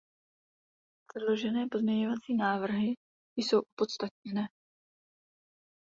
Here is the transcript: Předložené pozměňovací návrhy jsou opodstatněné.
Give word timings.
Předložené 1.13 1.65
pozměňovací 1.71 2.33
návrhy 2.35 2.93
jsou 3.35 3.59
opodstatněné. 3.61 4.47